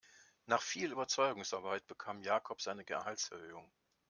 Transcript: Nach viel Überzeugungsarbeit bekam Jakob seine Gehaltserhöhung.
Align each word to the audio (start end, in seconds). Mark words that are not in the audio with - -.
Nach 0.47 0.63
viel 0.63 0.91
Überzeugungsarbeit 0.93 1.85
bekam 1.85 2.23
Jakob 2.23 2.59
seine 2.59 2.83
Gehaltserhöhung. 2.83 3.71